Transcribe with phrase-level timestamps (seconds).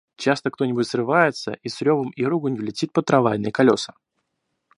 [0.15, 3.93] Часто кто-нибудь срывается и с ревом и руганью летит под трамвайные колеса.